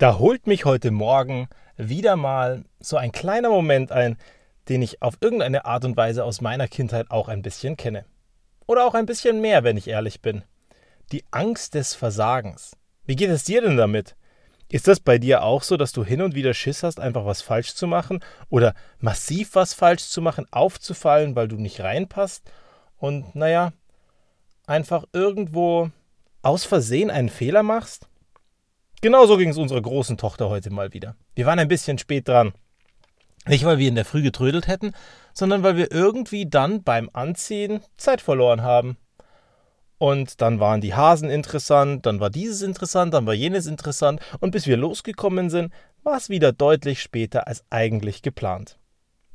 [0.00, 4.16] Da holt mich heute Morgen wieder mal so ein kleiner Moment ein,
[4.70, 8.06] den ich auf irgendeine Art und Weise aus meiner Kindheit auch ein bisschen kenne.
[8.66, 10.42] Oder auch ein bisschen mehr, wenn ich ehrlich bin.
[11.12, 12.78] Die Angst des Versagens.
[13.04, 14.16] Wie geht es dir denn damit?
[14.70, 17.42] Ist das bei dir auch so, dass du hin und wieder Schiss hast, einfach was
[17.42, 22.50] falsch zu machen oder massiv was falsch zu machen, aufzufallen, weil du nicht reinpasst
[22.96, 23.74] und naja,
[24.66, 25.90] einfach irgendwo
[26.40, 28.09] aus Versehen einen Fehler machst?
[29.02, 31.16] Genauso ging es unserer großen Tochter heute mal wieder.
[31.34, 32.52] Wir waren ein bisschen spät dran.
[33.46, 34.92] Nicht, weil wir in der Früh getrödelt hätten,
[35.32, 38.98] sondern weil wir irgendwie dann beim Anziehen Zeit verloren haben.
[39.96, 44.50] Und dann waren die Hasen interessant, dann war dieses interessant, dann war jenes interessant, und
[44.50, 45.72] bis wir losgekommen sind,
[46.02, 48.78] war es wieder deutlich später als eigentlich geplant.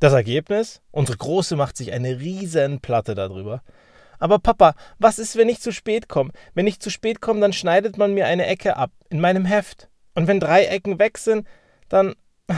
[0.00, 0.82] Das Ergebnis?
[0.90, 3.62] Unsere Große macht sich eine riesen Platte darüber.
[4.18, 6.30] Aber Papa, was ist, wenn ich zu spät komme?
[6.54, 9.88] Wenn ich zu spät komme, dann schneidet man mir eine Ecke ab in meinem Heft.
[10.14, 11.46] Und wenn drei Ecken weg sind,
[11.88, 12.14] dann.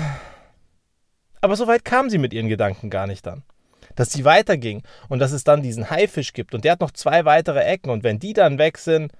[1.40, 3.44] Aber so weit kam sie mit ihren Gedanken gar nicht dann.
[3.94, 7.24] Dass sie weiterging und dass es dann diesen Haifisch gibt und der hat noch zwei
[7.24, 9.12] weitere Ecken und wenn die dann weg sind,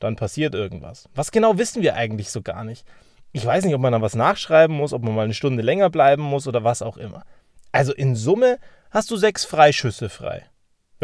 [0.00, 1.08] dann passiert irgendwas.
[1.14, 2.86] Was genau wissen wir eigentlich so gar nicht.
[3.32, 5.90] Ich weiß nicht, ob man da was nachschreiben muss, ob man mal eine Stunde länger
[5.90, 7.24] bleiben muss oder was auch immer.
[7.72, 8.58] Also in Summe
[8.90, 10.44] hast du sechs Freischüsse frei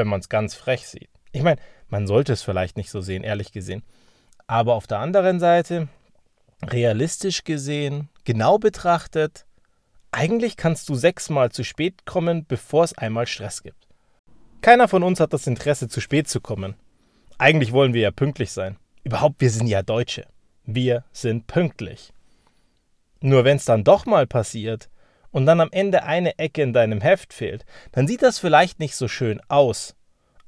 [0.01, 1.11] wenn man es ganz frech sieht.
[1.33, 3.83] Ich meine, man sollte es vielleicht nicht so sehen, ehrlich gesehen.
[4.47, 5.89] Aber auf der anderen Seite,
[6.67, 9.45] realistisch gesehen, genau betrachtet,
[10.11, 13.87] eigentlich kannst du sechsmal zu spät kommen, bevor es einmal Stress gibt.
[14.63, 16.75] Keiner von uns hat das Interesse, zu spät zu kommen.
[17.37, 18.77] Eigentlich wollen wir ja pünktlich sein.
[19.05, 20.27] Überhaupt, wir sind ja Deutsche.
[20.65, 22.13] Wir sind pünktlich.
[23.21, 24.89] Nur wenn es dann doch mal passiert,
[25.31, 28.97] und dann am Ende eine Ecke in deinem Heft fehlt, dann sieht das vielleicht nicht
[28.97, 29.95] so schön aus.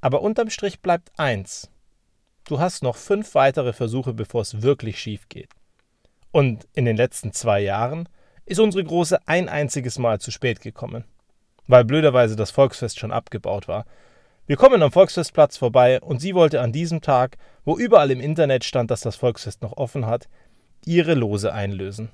[0.01, 1.71] Aber unterm Strich bleibt eins.
[2.45, 5.51] Du hast noch fünf weitere Versuche, bevor es wirklich schief geht.
[6.33, 8.09] Und in den letzten zwei Jahren
[8.47, 11.05] ist unsere Große ein einziges Mal zu spät gekommen,
[11.69, 13.85] weil blöderweise das Volksfest schon abgebaut war.
[14.47, 18.65] Wir kommen am Volksfestplatz vorbei und sie wollte an diesem Tag, wo überall im Internet
[18.65, 20.29] stand, dass das Volksfest noch offen hat,
[20.85, 22.11] ihre Lose einlösen.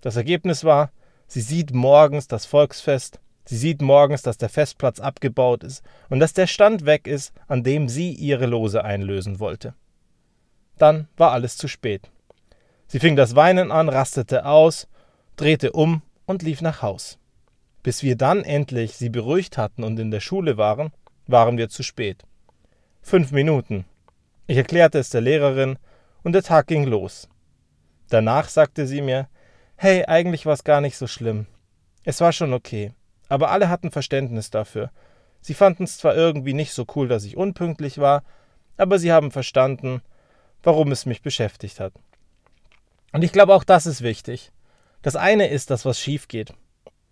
[0.00, 0.92] Das Ergebnis war,
[1.34, 6.32] Sie sieht morgens das Volksfest, sie sieht morgens, dass der Festplatz abgebaut ist und dass
[6.32, 9.74] der Stand weg ist, an dem sie ihre Lose einlösen wollte.
[10.78, 12.08] Dann war alles zu spät.
[12.86, 14.86] Sie fing das Weinen an, rastete aus,
[15.34, 17.18] drehte um und lief nach Haus.
[17.82, 20.92] Bis wir dann endlich sie beruhigt hatten und in der Schule waren,
[21.26, 22.22] waren wir zu spät.
[23.02, 23.86] Fünf Minuten.
[24.46, 25.80] Ich erklärte es der Lehrerin
[26.22, 27.28] und der Tag ging los.
[28.08, 29.26] Danach sagte sie mir,
[29.76, 31.46] hey, eigentlich war es gar nicht so schlimm.
[32.04, 32.92] Es war schon okay.
[33.28, 34.90] Aber alle hatten Verständnis dafür.
[35.40, 38.22] Sie fanden es zwar irgendwie nicht so cool, dass ich unpünktlich war,
[38.76, 40.02] aber sie haben verstanden,
[40.62, 41.92] warum es mich beschäftigt hat.
[43.12, 44.52] Und ich glaube, auch das ist wichtig.
[45.02, 46.54] Das eine ist, dass was schief geht.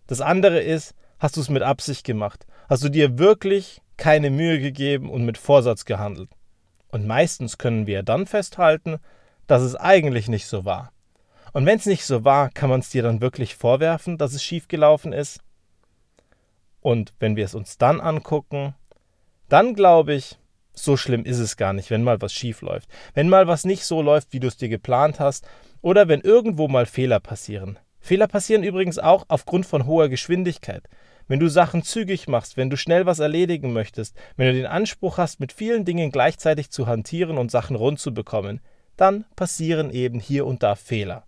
[0.07, 2.47] Das andere ist, hast du es mit Absicht gemacht?
[2.69, 6.31] Hast du dir wirklich keine Mühe gegeben und mit Vorsatz gehandelt?
[6.89, 8.99] Und meistens können wir dann festhalten,
[9.47, 10.92] dass es eigentlich nicht so war.
[11.53, 14.43] Und wenn es nicht so war, kann man es dir dann wirklich vorwerfen, dass es
[14.43, 15.41] schiefgelaufen ist?
[16.81, 18.75] Und wenn wir es uns dann angucken,
[19.49, 20.39] dann glaube ich,
[20.75, 22.89] so schlimm ist es gar nicht, wenn mal was schief läuft.
[23.15, 25.47] Wenn mal was nicht so läuft, wie du es dir geplant hast,
[25.83, 27.79] oder wenn irgendwo mal Fehler passieren.
[28.01, 30.89] Fehler passieren übrigens auch aufgrund von hoher Geschwindigkeit.
[31.29, 35.19] Wenn du Sachen zügig machst, wenn du schnell was erledigen möchtest, wenn du den Anspruch
[35.19, 38.61] hast, mit vielen Dingen gleichzeitig zu hantieren und Sachen rund zu bekommen,
[38.97, 41.25] dann passieren eben hier und da Fehler.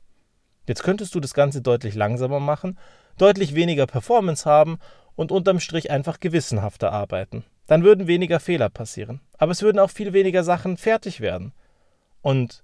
[0.66, 2.78] Jetzt könntest du das Ganze deutlich langsamer machen,
[3.18, 4.78] deutlich weniger Performance haben
[5.16, 7.44] und unterm Strich einfach gewissenhafter arbeiten.
[7.66, 9.20] Dann würden weniger Fehler passieren.
[9.38, 11.52] Aber es würden auch viel weniger Sachen fertig werden.
[12.20, 12.62] Und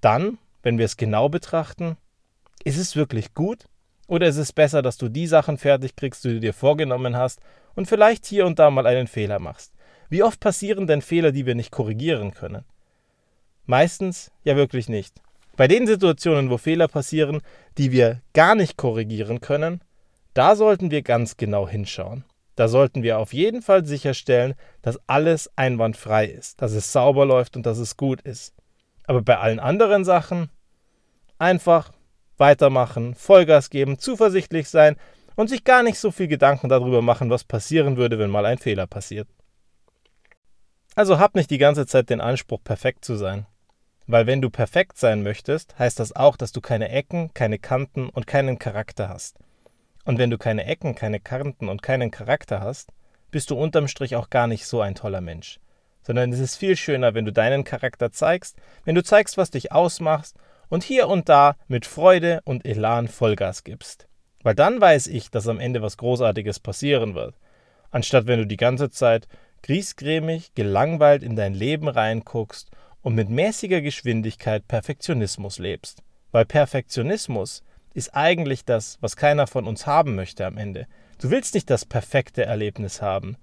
[0.00, 1.96] dann, wenn wir es genau betrachten,
[2.64, 3.66] ist es wirklich gut?
[4.06, 7.40] Oder ist es besser, dass du die Sachen fertig kriegst, die du dir vorgenommen hast
[7.74, 9.72] und vielleicht hier und da mal einen Fehler machst?
[10.08, 12.64] Wie oft passieren denn Fehler, die wir nicht korrigieren können?
[13.66, 15.22] Meistens ja wirklich nicht.
[15.60, 17.42] Bei den Situationen, wo Fehler passieren,
[17.76, 19.82] die wir gar nicht korrigieren können,
[20.32, 22.24] da sollten wir ganz genau hinschauen.
[22.56, 27.56] Da sollten wir auf jeden Fall sicherstellen, dass alles einwandfrei ist, dass es sauber läuft
[27.56, 28.54] und dass es gut ist.
[29.04, 30.48] Aber bei allen anderen Sachen
[31.38, 31.92] einfach
[32.38, 34.96] weitermachen, Vollgas geben, zuversichtlich sein
[35.36, 38.56] und sich gar nicht so viel Gedanken darüber machen, was passieren würde, wenn mal ein
[38.56, 39.28] Fehler passiert.
[40.94, 43.44] Also hab nicht die ganze Zeit den Anspruch, perfekt zu sein.
[44.10, 48.08] Weil wenn du perfekt sein möchtest, heißt das auch, dass du keine Ecken, keine Kanten
[48.08, 49.38] und keinen Charakter hast.
[50.04, 52.90] Und wenn du keine Ecken, keine Kanten und keinen Charakter hast,
[53.30, 55.60] bist du unterm Strich auch gar nicht so ein toller Mensch.
[56.02, 59.70] Sondern es ist viel schöner, wenn du deinen Charakter zeigst, wenn du zeigst, was dich
[59.70, 60.34] ausmacht
[60.68, 64.08] und hier und da mit Freude und Elan Vollgas gibst.
[64.42, 67.36] Weil dann weiß ich, dass am Ende was Großartiges passieren wird.
[67.92, 69.28] Anstatt wenn du die ganze Zeit
[69.62, 72.72] griesgrämig, gelangweilt in dein Leben reinguckst
[73.02, 76.02] und mit mäßiger Geschwindigkeit Perfektionismus lebst.
[76.32, 77.62] Weil Perfektionismus
[77.94, 80.86] ist eigentlich das, was keiner von uns haben möchte am Ende.
[81.20, 83.36] Du willst nicht das perfekte Erlebnis haben.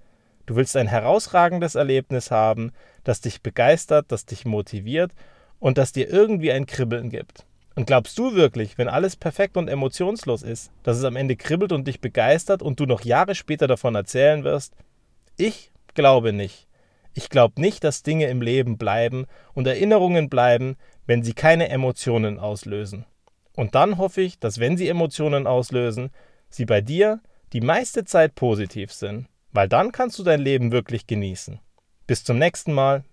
[0.45, 2.71] Du willst ein herausragendes Erlebnis haben,
[3.03, 5.11] das dich begeistert, das dich motiviert
[5.59, 7.45] und das dir irgendwie ein Kribbeln gibt.
[7.75, 11.71] Und glaubst du wirklich, wenn alles perfekt und emotionslos ist, dass es am Ende kribbelt
[11.71, 14.73] und dich begeistert und du noch Jahre später davon erzählen wirst?
[15.35, 16.66] Ich glaube nicht.
[17.17, 19.25] Ich glaube nicht, dass Dinge im Leben bleiben
[19.55, 20.77] und Erinnerungen bleiben,
[21.07, 23.07] wenn sie keine Emotionen auslösen.
[23.55, 26.11] Und dann hoffe ich, dass wenn sie Emotionen auslösen,
[26.47, 27.19] sie bei dir
[27.53, 31.59] die meiste Zeit positiv sind, weil dann kannst du dein Leben wirklich genießen.
[32.05, 33.03] Bis zum nächsten Mal,